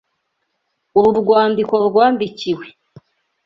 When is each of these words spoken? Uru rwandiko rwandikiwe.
Uru 0.97 1.11
rwandiko 1.21 1.73
rwandikiwe. 1.87 2.65